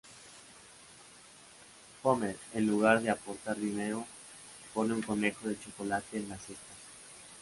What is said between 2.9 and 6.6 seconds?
de aportar dinero, pone un conejo de chocolate en la